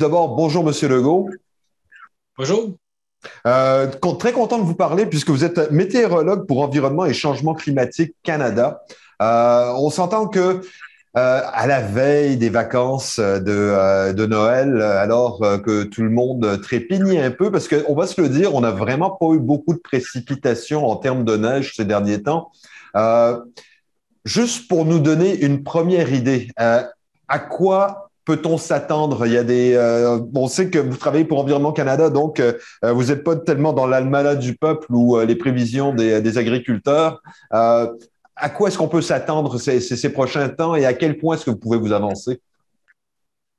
[0.00, 1.28] d'abord, bonjour, Monsieur Legault.
[2.38, 2.72] Bonjour.
[3.46, 3.86] Euh,
[4.18, 8.80] très content de vous parler puisque vous êtes météorologue pour Environnement et Changement climatique Canada.
[9.20, 10.62] Euh, on s'entend que
[11.18, 17.20] euh, à la veille des vacances de, de Noël, alors que tout le monde trépigne
[17.20, 19.80] un peu, parce qu'on va se le dire, on n'a vraiment pas eu beaucoup de
[19.80, 22.52] précipitations en termes de neige ces derniers temps.
[24.24, 29.26] juste pour nous donner une première idée, à quoi peut-on s'attendre?
[29.26, 29.74] Il y a des.
[29.74, 32.52] Euh, on sait que vous travaillez pour Environnement Canada, donc euh,
[32.84, 37.20] euh, vous n'êtes pas tellement dans l'almanach du peuple ou les prévisions des, agriculteurs.
[37.50, 41.50] à quoi est-ce qu'on peut s'attendre ces, prochains temps et à quel point est-ce que
[41.50, 42.40] vous pouvez vous avancer?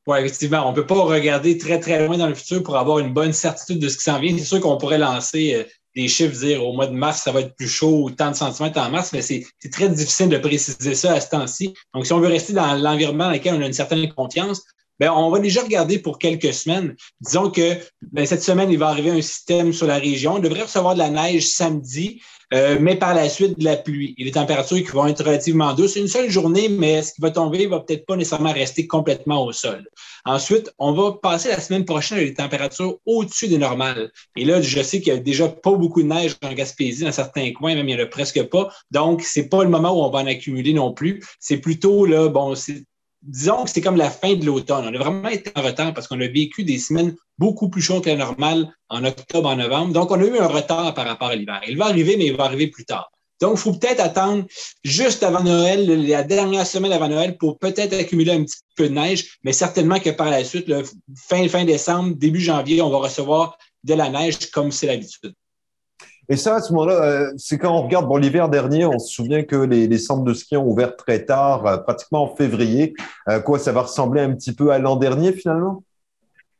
[0.08, 3.00] Oui, effectivement, on ne peut pas regarder très, très loin dans le futur pour avoir
[3.00, 4.36] une bonne certitude de ce qui s'en vient.
[4.38, 7.56] C'est sûr qu'on pourrait lancer des chiffres, dire au mois de mars, ça va être
[7.56, 11.22] plus chaud, tant de centimètres en mars, mais c'est très difficile de préciser ça à
[11.22, 11.74] ce temps-ci.
[11.94, 14.64] Donc, si on veut rester dans l'environnement dans lequel on a une certaine confiance,
[15.02, 16.96] ben, on va déjà regarder pour quelques semaines.
[17.22, 17.76] Disons que
[18.12, 20.36] ben, cette semaine, il va arriver un système sur la région.
[20.36, 22.22] On devrait recevoir de la neige samedi,
[22.54, 25.74] euh, mais par la suite de la pluie et les températures qui vont être relativement
[25.74, 25.96] douces.
[25.96, 29.52] Une seule journée, mais ce qui va tomber va peut-être pas nécessairement rester complètement au
[29.52, 29.88] sol.
[30.24, 34.12] Ensuite, on va passer la semaine prochaine avec des températures au-dessus des normales.
[34.36, 37.12] Et là, je sais qu'il y a déjà pas beaucoup de neige en Gaspésie, dans
[37.12, 38.72] certains coins, même il n'y en a presque pas.
[38.92, 41.24] Donc, c'est pas le moment où on va en accumuler non plus.
[41.40, 42.84] C'est plutôt là, bon, c'est
[43.22, 44.86] disons que c'est comme la fin de l'automne.
[44.88, 48.04] On a vraiment été en retard parce qu'on a vécu des semaines beaucoup plus chaudes
[48.04, 49.94] que la normale en octobre, en novembre.
[49.94, 51.62] Donc, on a eu un retard par rapport à l'hiver.
[51.68, 53.12] Il va arriver, mais il va arriver plus tard.
[53.42, 54.46] Donc, il faut peut-être attendre
[54.84, 58.94] juste avant Noël, la dernière semaine avant Noël, pour peut-être accumuler un petit peu de
[58.94, 60.72] neige, mais certainement que par la suite,
[61.18, 65.34] fin, fin décembre, début janvier, on va recevoir de la neige comme c'est l'habitude.
[66.32, 69.14] Et ça, à ce moment-là, euh, c'est quand on regarde, bon, l'hiver dernier, on se
[69.14, 72.94] souvient que les, centres de ski ont ouvert très tard, euh, pratiquement en février.
[73.28, 75.84] Euh, quoi, ça va ressembler un petit peu à l'an dernier, finalement?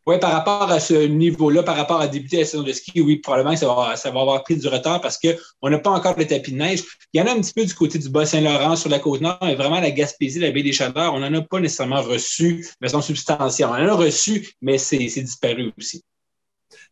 [0.06, 3.20] Oui, par rapport à ce niveau-là, par rapport à débuter la saison de ski, oui,
[3.20, 6.28] probablement ça va, ça va avoir pris du retard parce qu'on n'a pas encore le
[6.28, 6.84] tapis de neige.
[7.14, 9.38] Il y en a un petit peu du côté du Bas-Saint-Laurent sur la côte nord,
[9.42, 12.88] mais vraiment la Gaspésie, la baie des Chaleurs, on n'en a pas nécessairement reçu de
[12.88, 13.70] façon substantielle.
[13.70, 16.04] On en a reçu, mais c'est disparu aussi.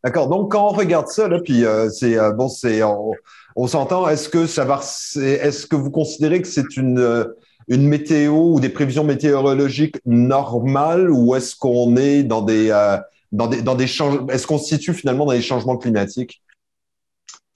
[0.03, 0.29] D'accord.
[0.29, 4.07] Donc, quand on regarde ça, puis euh, c'est euh, bon, c'est on, s'entend.
[4.07, 7.25] Est-ce que ça va Est-ce que vous considérez que c'est une euh,
[7.67, 12.69] une météo ou des prévisions météorologiques normales ou est-ce qu'on est dans des
[13.31, 16.41] dans des dans des changements Est-ce qu'on se situe finalement dans des changements climatiques?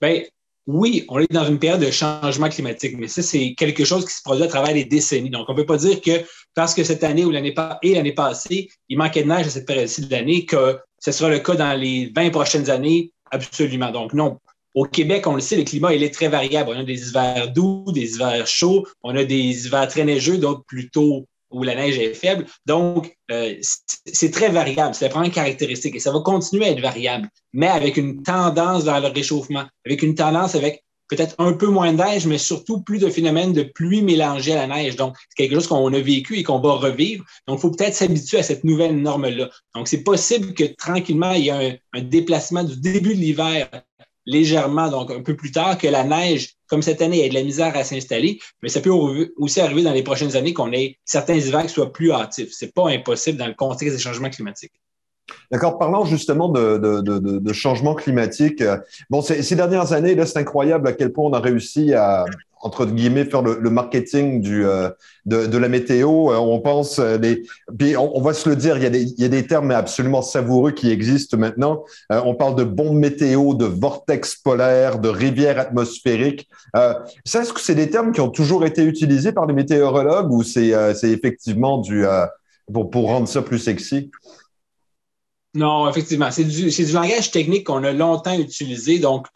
[0.00, 0.22] Ben
[0.66, 4.14] oui, on est dans une période de changement climatique, mais ça, c'est quelque chose qui
[4.14, 5.28] se produit à travers les décennies.
[5.28, 6.22] Donc, on ne peut pas dire que
[6.54, 9.66] parce que cette année ou l'année et l'année passée, il manquait de neige à cette
[9.66, 13.90] période-ci de l'année, que ce sera le cas dans les 20 prochaines années, absolument.
[13.90, 14.38] Donc, non.
[14.74, 16.70] Au Québec, on le sait, le climat, il est très variable.
[16.74, 20.64] On a des hivers doux, des hivers chauds, on a des hivers très neigeux, d'autres
[20.66, 22.46] plutôt où la neige est faible.
[22.64, 23.54] Donc, euh,
[24.06, 24.94] c'est très variable.
[24.94, 28.84] C'est vraiment une caractéristique et ça va continuer à être variable, mais avec une tendance
[28.84, 32.80] vers le réchauffement, avec une tendance avec peut-être un peu moins de neige, mais surtout
[32.80, 34.96] plus de phénomènes de pluie mélangée à la neige.
[34.96, 37.24] Donc, c'est quelque chose qu'on a vécu et qu'on va revivre.
[37.46, 39.50] Donc, il faut peut-être s'habituer à cette nouvelle norme-là.
[39.74, 43.68] Donc, c'est possible que tranquillement, il y ait un, déplacement du début de l'hiver
[44.26, 47.42] légèrement, donc un peu plus tard, que la neige, comme cette année, ait de la
[47.42, 51.34] misère à s'installer, mais ça peut aussi arriver dans les prochaines années qu'on ait certains
[51.34, 52.48] hivers qui soient plus hâtifs.
[52.52, 54.72] C'est pas impossible dans le contexte des changements climatiques.
[55.50, 55.78] D'accord.
[55.78, 58.78] Parlant justement de, changement climatique, euh,
[59.10, 62.24] bon, ces, dernières années, là, c'est incroyable à quel point on a réussi à,
[62.60, 64.90] entre guillemets, faire le, marketing euh,
[65.26, 66.32] de, la météo.
[66.32, 67.42] Euh, on pense, les,
[67.78, 71.36] puis on, va se le dire, il y, a des, termes absolument savoureux qui existent
[71.36, 71.84] maintenant.
[72.10, 76.48] on parle de bombes météo, de vortex polaire, de rivières atmosphériques.
[76.74, 80.42] ça, est-ce que c'est des termes qui ont toujours été utilisés par les météorologues ou
[80.42, 80.72] c'est
[81.04, 82.04] effectivement du
[82.72, 84.10] pour rendre ça plus sexy?
[85.54, 86.30] Non, effectivement.
[86.30, 89.26] C'est du, du, langage technique qu'on a longtemps utilisé, donc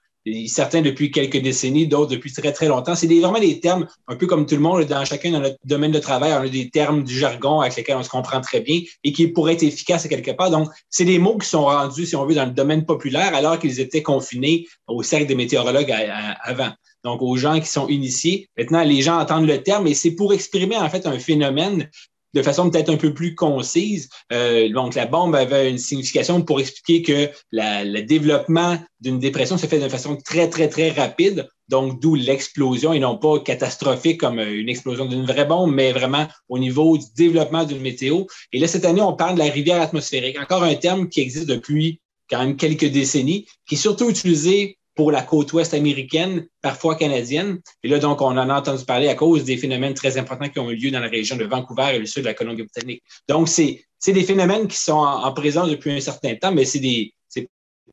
[0.46, 2.94] certains depuis quelques décennies, d'autres depuis très, très longtemps.
[2.94, 5.92] C'est vraiment des termes, un peu comme tout le monde, dans chacun de notre domaine
[5.92, 8.80] de travail, on a des termes du jargon avec lesquels on se comprend très bien
[9.04, 10.50] et qui pourraient être efficaces à quelque part.
[10.50, 13.58] Donc, c'est des mots qui sont rendus, si on veut, dans le domaine populaire alors
[13.58, 15.94] qu'ils étaient confinés au cercle des météorologues
[16.42, 16.70] avant.
[17.04, 18.48] Donc, aux gens qui sont initiés.
[18.58, 21.88] Maintenant, les gens entendent le terme et c'est pour exprimer en fait un phénomène
[22.34, 24.08] de façon peut-être un peu plus concise.
[24.32, 29.66] Euh, donc, la bombe avait une signification pour expliquer que le développement d'une dépression se
[29.66, 31.48] fait de façon très, très, très rapide.
[31.68, 35.92] Donc, d'où l'explosion et non pas catastrophique comme euh, une explosion d'une vraie bombe, mais
[35.92, 38.24] vraiment au niveau du développement d'une météo.
[38.52, 40.38] Et là, cette année, on parle de la rivière atmosphérique.
[40.40, 45.12] Encore un terme qui existe depuis quand même quelques décennies, qui est surtout utilisé pour
[45.12, 47.60] la côte ouest américaine, parfois canadienne.
[47.84, 50.58] Et là, donc, on en a entendu parler à cause des phénomènes très importants qui
[50.58, 53.04] ont eu lieu dans la région de Vancouver et le sud de la Colombie-Britannique.
[53.28, 57.14] Donc, c'est des phénomènes qui sont en, présence depuis un certain temps, mais c'est des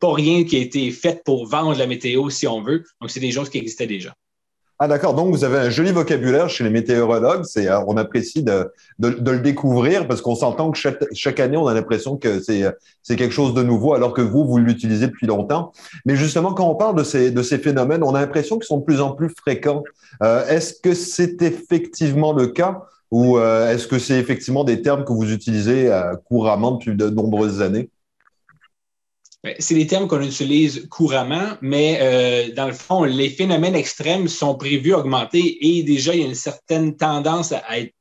[0.02, 2.84] pas rien qui a été fait pour vendre la météo, si on veut.
[3.00, 4.16] Donc, c'est des choses qui existaient déjà.
[4.77, 7.45] Ah d'accord, donc vous avez un joli vocabulaire chez les météorologues.
[7.45, 10.77] C'est, euh, on apprécie de, de, de le découvrir parce qu'on s'entend que
[11.13, 12.63] chaque, année, on a l'impression que c'est,
[13.01, 15.72] c'est quelque chose de nouveau alors que vous, vous l'utilisez depuis longtemps.
[16.06, 18.80] Mais justement, quand on parle de ces, de ces phénomènes, on a l'impression qu'ils sont
[18.80, 19.83] de plus en plus fréquents.
[20.24, 22.81] Euh, est-ce que c'est effectivement le cas
[23.12, 27.10] ou euh, est-ce que c'est effectivement des termes que vous utilisez euh, couramment depuis de
[27.10, 27.89] nombreuses années?
[29.45, 34.27] Ben, c'est des termes qu'on utilise couramment, mais euh, dans le fond, les phénomènes extrêmes
[34.27, 37.94] sont prévus augmenter et déjà, il y a une certaine tendance à être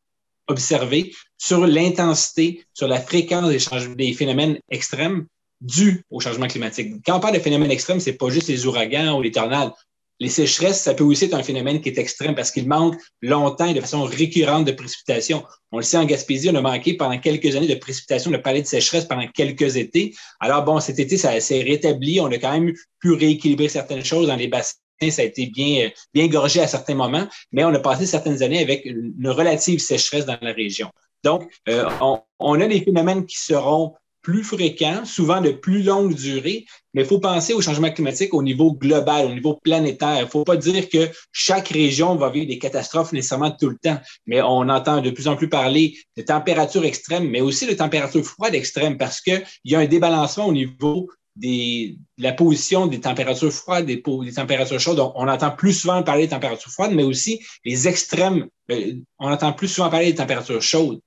[0.49, 5.27] observée sur l'intensité, sur la fréquence des, des phénomènes extrêmes
[5.61, 6.95] dus au changement climatique.
[7.05, 9.73] Quand on parle de phénomènes extrêmes, c'est pas juste les ouragans ou les tornades.
[10.21, 13.67] Les sécheresses, ça peut aussi être un phénomène qui est extrême parce qu'il manque longtemps
[13.67, 15.43] et de façon récurrente de précipitations.
[15.73, 18.63] On le sait en Gaspésie, on a manqué pendant quelques années de précipitations, de palais
[18.63, 20.15] de sécheresse pendant quelques étés.
[20.39, 22.21] Alors bon, cet été, ça s'est rétabli.
[22.21, 24.77] On a quand même pu rééquilibrer certaines choses dans les bassins.
[25.11, 28.61] Ça a été bien, bien gorgé à certains moments, mais on a passé certaines années
[28.61, 30.91] avec une relative sécheresse dans la région.
[31.25, 33.95] Donc, euh, on, on a des phénomènes qui seront
[34.25, 38.43] plus fréquents, souvent de plus longue durée, mais il faut penser au changement climatique au
[38.43, 40.17] niveau global, au niveau planétaire.
[40.19, 43.77] Il ne faut pas dire que chaque région va vivre des catastrophes nécessairement tout le
[43.77, 47.75] temps, mais on entend de plus en plus parler de températures extrêmes, mais aussi de
[47.75, 52.87] températures froides extrêmes parce qu'il y a un débalancement au niveau des, de la position
[52.87, 54.03] des températures froides, des,
[54.35, 55.01] températures chaudes.
[55.01, 58.49] On, entend plus souvent parler des températures froides, mais aussi les extrêmes.
[58.71, 61.01] Euh, on entend plus souvent parler des températures chaudes.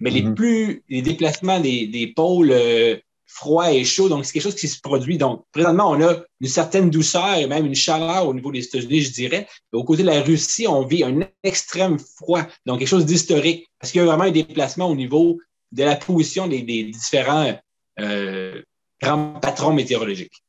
[0.00, 0.34] Mais les mm-hmm.
[0.34, 2.96] plus, les déplacements des, des pôles euh,
[3.26, 5.18] froids et chauds, donc c'est quelque chose qui se produit.
[5.18, 9.02] Donc, présentement, on a une certaine douceur et même une chaleur au niveau des États-Unis,
[9.02, 9.46] je dirais.
[9.72, 13.68] Mais au côté de la Russie, on vit un extrême froid, donc quelque chose d'historique,
[13.78, 15.38] parce qu'il y a vraiment un déplacement au niveau
[15.72, 17.58] de la position des, des différents
[18.00, 18.62] euh,
[19.02, 20.42] grands patrons météorologiques.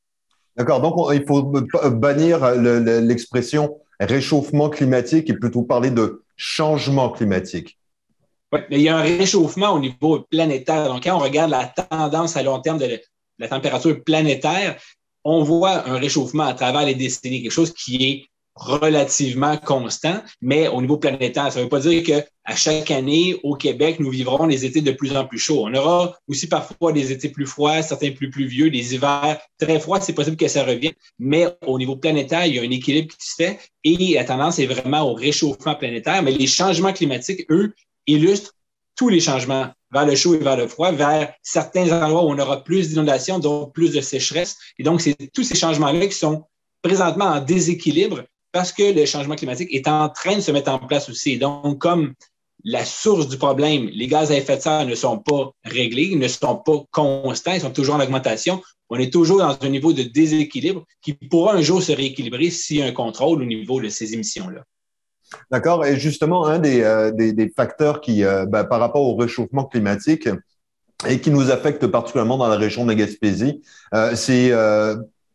[0.56, 1.44] D'accord, donc il faut
[1.92, 7.77] bannir l'expression réchauffement climatique et plutôt parler de changement climatique.
[8.69, 10.88] Mais il y a un réchauffement au niveau planétaire.
[10.88, 13.00] Donc, quand on regarde la tendance à long terme de
[13.40, 14.78] la température planétaire,
[15.24, 18.25] on voit un réchauffement à travers les décennies, quelque chose qui est
[18.56, 21.52] relativement constant, mais au niveau planétaire.
[21.52, 24.92] Ça ne veut pas dire qu'à chaque année, au Québec, nous vivrons des étés de
[24.92, 25.66] plus en plus chauds.
[25.66, 30.00] On aura aussi parfois des étés plus froids, certains plus pluvieux, des hivers très froids.
[30.00, 33.28] C'est possible que ça revienne, mais au niveau planétaire, il y a un équilibre qui
[33.28, 36.24] se fait et la tendance est vraiment au réchauffement planétaire.
[36.24, 37.74] Mais les changements climatiques, eux,
[38.07, 38.54] illustre
[38.96, 42.40] tous les changements vers le chaud et vers le froid, vers certains endroits où on
[42.40, 44.57] aura plus d'inondations, donc plus de sécheresse.
[44.78, 46.44] Et donc, c'est tous ces changements-là qui sont
[46.81, 50.80] présentement en déséquilibre parce que le changement climatique est en train de se mettre en
[50.80, 51.38] place aussi.
[51.38, 52.13] Donc, comme
[52.63, 56.28] la source du problème, les gaz à effet de serre ne sont pas réglés, ne
[56.28, 58.62] sont pas constants, ils sont toujours en augmentation.
[58.90, 62.78] On est toujours dans un niveau de déséquilibre qui pourra un jour se rééquilibrer s'il
[62.78, 64.63] y a un contrôle au niveau de ces émissions-là.
[65.51, 65.85] D'accord?
[65.85, 70.29] Et justement, un des, euh, facteurs qui, euh, ben, par rapport au réchauffement climatique
[71.07, 73.61] et qui nous affecte particulièrement dans la région de la Gaspésie,
[73.93, 74.51] euh, c'est,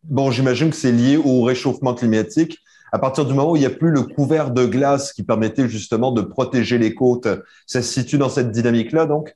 [0.05, 2.59] bon, j'imagine que c'est lié au réchauffement climatique.
[2.93, 5.69] À partir du moment où il n'y a plus le couvert de glace qui permettait
[5.69, 7.29] justement de protéger les côtes,
[7.67, 9.33] ça se situe dans cette dynamique-là, donc?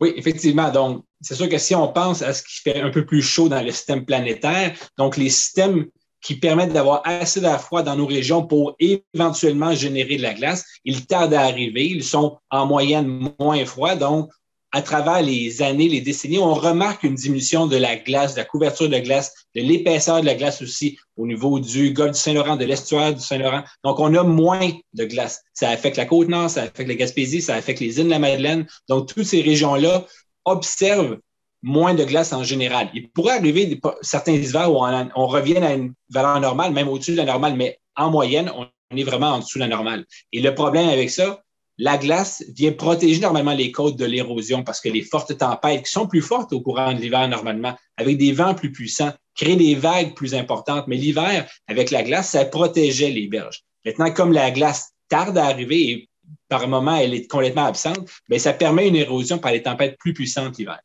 [0.00, 0.70] Oui, effectivement.
[0.70, 3.48] Donc, c'est sûr que si on pense à ce qui fait un peu plus chaud
[3.48, 5.86] dans le système planétaire, donc les systèmes
[6.22, 10.64] qui permettent d'avoir assez d'air froid dans nos régions pour éventuellement générer de la glace.
[10.84, 11.86] Ils tardent à arriver.
[11.86, 13.96] Ils sont en moyenne moins froids.
[13.96, 14.30] Donc,
[14.72, 18.44] à travers les années, les décennies, on remarque une diminution de la glace, de la
[18.44, 22.56] couverture de glace, de l'épaisseur de la glace aussi au niveau du golfe du Saint-Laurent,
[22.56, 23.64] de l'estuaire du Saint-Laurent.
[23.82, 25.42] Donc, on a moins de glace.
[25.54, 28.66] Ça affecte la Côte-Nord, ça affecte la Gaspésie, ça affecte les îles de la Madeleine.
[28.88, 30.06] Donc, toutes ces régions-là
[30.44, 31.18] observent
[31.62, 32.90] moins de glace en général.
[32.94, 37.18] Il pourrait arriver certains hivers où on, revient à une valeur normale, même au-dessus de
[37.18, 40.04] la normale, mais en moyenne, on est vraiment en dessous de la normale.
[40.32, 41.42] Et le problème avec ça,
[41.78, 45.92] la glace vient protéger normalement les côtes de l'érosion parce que les fortes tempêtes, qui
[45.92, 49.74] sont plus fortes au courant de l'hiver normalement, avec des vents plus puissants, créent des
[49.74, 50.84] vagues plus importantes.
[50.88, 53.62] Mais l'hiver, avec la glace, ça protégeait les berges.
[53.86, 56.08] Maintenant, comme la glace tarde à arriver et
[56.48, 60.12] par moment elle est complètement absente, bien, ça permet une érosion par les tempêtes plus
[60.12, 60.80] puissantes l'hiver.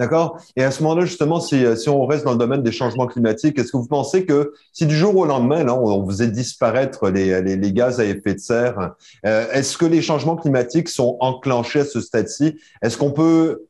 [0.00, 0.40] D'accord?
[0.56, 3.58] Et à ce moment-là, justement, si, si, on reste dans le domaine des changements climatiques,
[3.58, 8.00] est-ce que vous pensez que si du jour au lendemain, on, faisait disparaître les, gaz
[8.00, 12.58] à effet de serre, euh, est-ce que les changements climatiques sont enclenchés à ce stade-ci?
[12.82, 13.66] Est-ce qu'on peut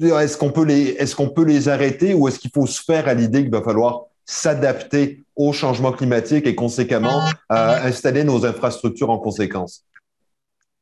[0.00, 3.14] est-ce qu'on peut les est-ce peut les arrêter ou est-ce qu'il faut se faire à
[3.14, 9.84] l'idée qu'il va falloir s'adapter au changement climatique et conséquemment installer nos infrastructures en conséquence?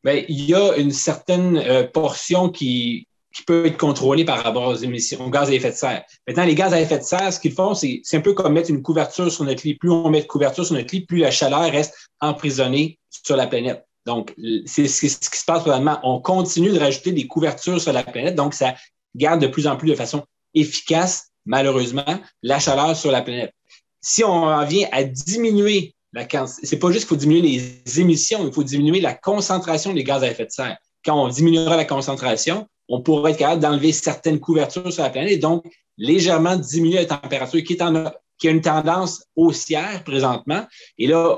[0.03, 4.77] Bien, il y a une certaine portion qui, qui peut être contrôlé par rapport aux
[4.77, 6.03] émissions, aux gaz à effet de serre.
[6.27, 8.71] Maintenant, les gaz à effet de serre, ce qu'ils font, c'est un peu comme mettre
[8.71, 9.75] une couverture sur notre lit.
[9.77, 13.47] Plus on met de couverture sur notre lit, plus la chaleur reste emprisonnée sur la
[13.47, 13.85] planète.
[14.07, 14.35] Donc,
[14.67, 16.01] c'est ce qui se passe probablement.
[16.03, 18.75] On continue de rajouter des couvertures sur la planète, donc ça
[19.15, 23.53] garde de plus en plus de façon efficace, malheureusement, la chaleur sur la planète.
[24.01, 28.01] Si on en vient à diminuer la quantité, c'est pas juste qu'il faut diminuer les
[28.01, 30.77] émissions, il faut diminuer la concentration des gaz à effet de serre.
[31.05, 35.33] Quand on diminuera la concentration, on pourrait être capable d'enlever certaines couvertures sur la planète
[35.33, 35.65] et donc
[35.97, 40.67] légèrement diminuer la température qui, est a une tendance haussière présentement.
[40.99, 41.37] Et là,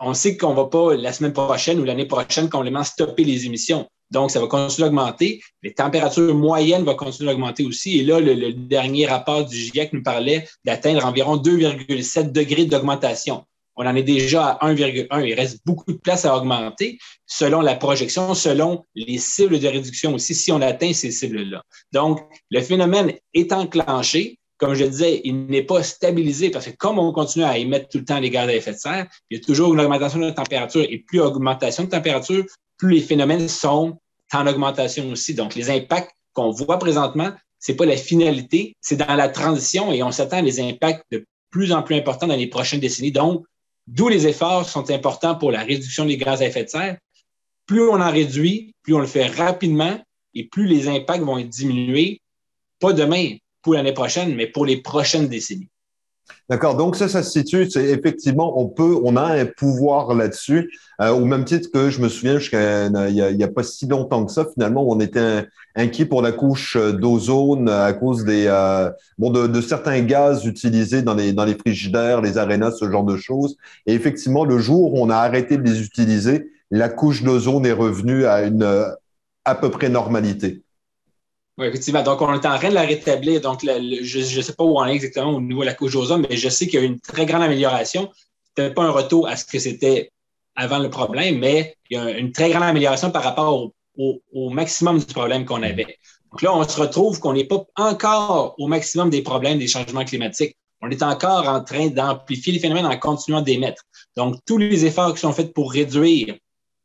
[0.00, 3.46] on, sait qu'on ne va pas la semaine prochaine ou l'année prochaine complètement stopper les
[3.46, 3.88] émissions.
[4.10, 5.40] Donc, ça va continuer d'augmenter.
[5.62, 7.98] Les températures moyennes vont continuer d'augmenter aussi.
[8.00, 13.44] Et là, le, dernier rapport du GIEC nous parlait d'atteindre environ 2,7 degrés d'augmentation.
[13.76, 15.26] On en est déjà à 1,1.
[15.26, 20.14] Il reste beaucoup de place à augmenter selon la projection, selon les cibles de réduction
[20.14, 21.62] aussi, si on atteint ces cibles-là.
[21.92, 24.38] Donc, le phénomène est enclenché.
[24.56, 27.98] Comme je disais, il n'est pas stabilisé parce que comme on continue à émettre tout
[27.98, 30.26] le temps les gaz à effet de serre, il y a toujours une augmentation de
[30.26, 32.44] la température et plus augmentation de température,
[32.78, 33.98] plus les phénomènes sont
[34.32, 35.34] en augmentation aussi.
[35.34, 40.02] Donc, les impacts qu'on voit présentement, c'est pas la finalité, c'est dans la transition et
[40.02, 43.12] on s'attend à des impacts de plus en plus importants dans les prochaines décennies.
[43.12, 43.44] Donc,
[43.86, 46.98] D'où les efforts sont importants pour la réduction des gaz à effet de serre.
[47.66, 49.98] Plus on en réduit, plus on le fait rapidement
[50.34, 52.20] et plus les impacts vont être diminués,
[52.80, 55.70] pas demain, pour l'année prochaine, mais pour les prochaines décennies.
[56.50, 56.76] D'accord.
[56.76, 57.70] Donc ça, ça se situe.
[57.70, 60.70] C'est effectivement, on peut, on a un pouvoir là-dessus.
[61.00, 64.32] Euh, au même titre que je me souviens, il n'y a, pas si longtemps que
[64.32, 69.60] ça, finalement, on était inquiet pour la couche d'ozone à cause des, euh, bon, de,
[69.60, 73.56] certains gaz utilisés dans les dans les frigidaires, les arénas, ce genre de choses.
[73.86, 77.72] Et effectivement, le jour où on a arrêté de les utiliser, la couche d'ozone est
[77.72, 78.64] revenue à une
[79.44, 80.62] à peu près normalité.
[81.56, 82.02] Oui, effectivement.
[82.02, 83.40] Donc, on est en train de la rétablir.
[83.40, 86.26] Donc, je ne sais pas où on est exactement au niveau de la couche d'ozone,
[86.28, 88.10] mais je sais qu'il y a une très grande amélioration.
[88.56, 90.10] Ce pas un retour à ce que c'était
[90.56, 94.98] avant le problème, mais il y a une très grande amélioration par rapport au, maximum
[94.98, 95.98] du problème qu'on avait.
[96.30, 100.04] Donc là, on se retrouve qu'on n'est pas encore au maximum des problèmes des changements
[100.04, 100.56] climatiques.
[100.82, 103.82] On est encore en train d'amplifier les phénomènes en continuant d'émettre.
[104.16, 106.34] Donc, tous les efforts qui sont faits pour réduire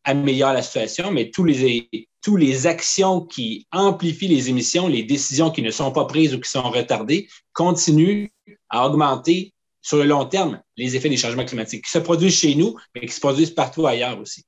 [0.04, 1.90] améliorent la situation, mais tous les,
[2.22, 6.40] tous les actions qui amplifient les émissions, les décisions qui ne sont pas prises ou
[6.40, 8.28] qui sont retardées, continuent
[8.70, 12.56] à augmenter sur le long terme les effets des changements climatiques qui se produisent chez
[12.56, 14.46] nous, mais qui se produisent partout ailleurs aussi.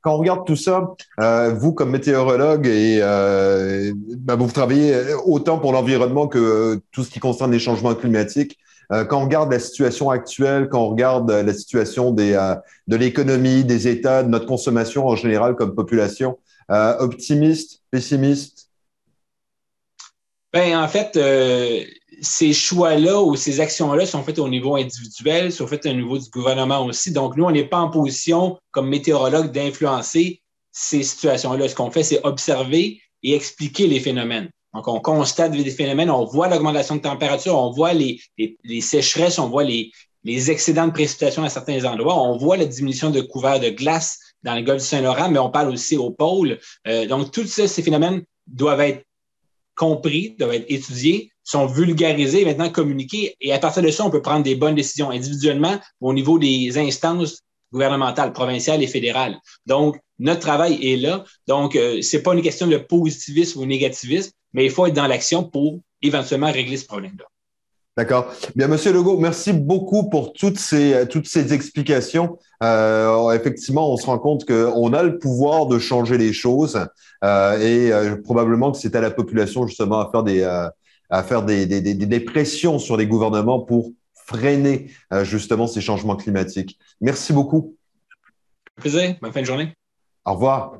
[0.00, 5.58] Quand on regarde tout ça, euh, vous comme météorologue et euh, ben, vous travaillez autant
[5.58, 8.58] pour l'environnement que tout ce qui concerne les changements climatiques.
[8.92, 12.32] Euh, quand on regarde la situation actuelle, quand on regarde la situation des,
[12.86, 16.38] de l'économie, des États, de notre consommation en général comme population,
[16.70, 18.70] euh, optimiste, pessimiste?
[20.52, 21.84] Ben, en fait, euh,
[22.22, 26.30] ces choix-là ou ces actions-là sont faites au niveau individuel, sont faites au niveau du
[26.30, 27.12] gouvernement aussi.
[27.12, 31.68] Donc, nous, on n'est pas en position, comme météorologue, d'influencer ces situations-là.
[31.68, 34.48] Ce qu'on fait, c'est observer et expliquer les phénomènes.
[34.74, 38.20] Donc, on constate des phénomènes, on voit l'augmentation de température, on voit les,
[38.80, 39.92] sécheresses, on voit les,
[40.50, 44.54] excédents de précipitation à certains endroits, on voit la diminution de couverts de glace dans
[44.54, 46.58] le golfe du Saint-Laurent, mais on parle aussi au pôle.
[46.88, 49.04] Euh, donc, tous ces phénomènes doivent être
[49.76, 53.36] compris, doivent être étudiés, sont vulgarisés, maintenant communiqués.
[53.40, 56.76] Et à partir de ça, on peut prendre des bonnes décisions individuellement au niveau des
[56.78, 59.38] instances gouvernementales, provinciales et fédérales.
[59.66, 61.24] Donc, notre travail est là.
[61.46, 65.06] Donc, euh, c'est pas une question de positivisme ou négativisme, mais il faut être dans
[65.06, 67.24] l'action pour éventuellement régler ce problème-là.
[67.96, 68.32] D'accord.
[68.56, 72.38] Bien, Monsieur Legault, merci beaucoup pour toutes ces, toutes ces explications.
[72.60, 76.88] Euh, effectivement, on se rend compte qu'on a le pouvoir de changer les choses
[77.22, 81.44] euh, et euh, probablement que c'est à la population justement à faire des, à faire
[81.44, 84.90] des, des, des, des, pressions sur les gouvernements pour freiner
[85.22, 86.78] justement ces changements climatiques.
[87.00, 87.76] Merci beaucoup.
[88.74, 89.14] Plaisir.
[89.20, 89.72] Bonne fin de journée.
[90.24, 90.78] Au revoir.